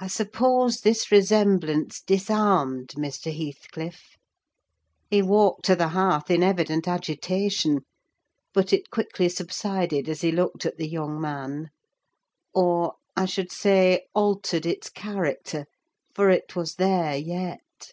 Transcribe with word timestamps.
I 0.00 0.06
suppose 0.06 0.80
this 0.80 1.12
resemblance 1.12 2.00
disarmed 2.00 2.94
Mr. 2.96 3.30
Heathcliff: 3.36 4.16
he 5.10 5.20
walked 5.20 5.66
to 5.66 5.76
the 5.76 5.88
hearth 5.88 6.30
in 6.30 6.42
evident 6.42 6.88
agitation; 6.88 7.80
but 8.54 8.72
it 8.72 8.90
quickly 8.90 9.28
subsided 9.28 10.08
as 10.08 10.22
he 10.22 10.32
looked 10.32 10.64
at 10.64 10.78
the 10.78 10.88
young 10.88 11.20
man: 11.20 11.68
or, 12.54 12.94
I 13.14 13.26
should 13.26 13.52
say, 13.52 14.06
altered 14.14 14.64
its 14.64 14.88
character; 14.88 15.66
for 16.14 16.30
it 16.30 16.56
was 16.56 16.76
there 16.76 17.14
yet. 17.14 17.92